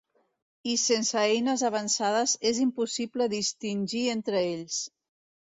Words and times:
I 0.69 0.71
sense 0.83 1.19
eines 1.23 1.63
avançades 1.69 2.33
és 2.53 2.63
impossible 2.65 3.29
distingir 3.35 4.03
entre 4.17 4.43
ells. 4.51 4.83